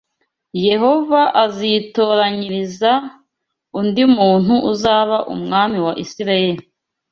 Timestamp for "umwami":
5.35-5.77